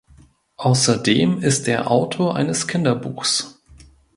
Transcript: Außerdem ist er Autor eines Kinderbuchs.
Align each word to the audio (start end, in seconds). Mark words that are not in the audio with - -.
Außerdem 0.57 1.43
ist 1.43 1.67
er 1.67 1.91
Autor 1.91 2.35
eines 2.35 2.67
Kinderbuchs. 2.67 3.61